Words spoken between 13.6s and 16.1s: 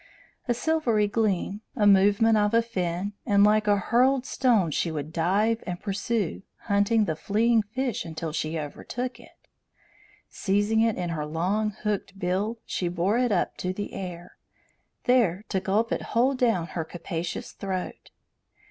the air, there to gulp it